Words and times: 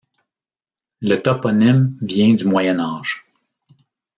Le 1.01 1.17
toponyme 1.17 1.95
vient 2.01 2.33
du 2.33 2.45
Moyen 2.45 2.79
Âge. 2.79 3.21